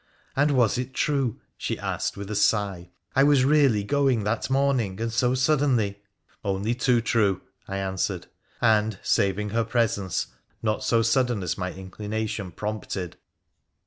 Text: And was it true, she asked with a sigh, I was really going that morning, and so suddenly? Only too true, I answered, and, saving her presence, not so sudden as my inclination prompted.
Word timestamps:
And 0.35 0.49
was 0.49 0.79
it 0.79 0.95
true, 0.95 1.39
she 1.59 1.77
asked 1.77 2.17
with 2.17 2.31
a 2.31 2.35
sigh, 2.35 2.89
I 3.15 3.23
was 3.23 3.45
really 3.45 3.83
going 3.83 4.23
that 4.23 4.49
morning, 4.49 4.99
and 4.99 5.13
so 5.13 5.35
suddenly? 5.35 6.01
Only 6.43 6.73
too 6.73 7.01
true, 7.01 7.41
I 7.67 7.77
answered, 7.77 8.25
and, 8.61 8.97
saving 9.03 9.49
her 9.51 9.63
presence, 9.63 10.25
not 10.63 10.83
so 10.83 11.03
sudden 11.03 11.43
as 11.43 11.55
my 11.55 11.71
inclination 11.71 12.51
prompted. 12.51 13.15